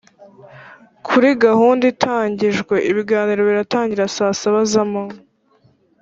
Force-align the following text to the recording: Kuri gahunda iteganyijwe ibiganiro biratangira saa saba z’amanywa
Kuri 1.07 1.29
gahunda 1.45 1.83
iteganyijwe 1.91 2.75
ibiganiro 2.89 3.41
biratangira 3.49 4.13
saa 4.15 4.35
saba 4.39 4.61
z’amanywa 4.71 5.15